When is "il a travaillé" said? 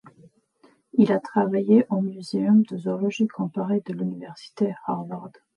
0.93-1.85